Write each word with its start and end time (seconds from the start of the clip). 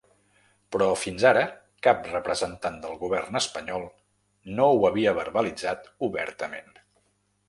Però 0.75 0.85
fins 0.99 1.25
ara 1.31 1.41
cap 1.87 2.07
representant 2.13 2.79
del 2.85 2.95
govern 3.03 3.37
espanyol 3.39 3.85
no 4.61 4.71
ho 4.79 4.79
havia 4.91 5.13
verbalitzat 5.19 5.87
obertament. 6.09 6.73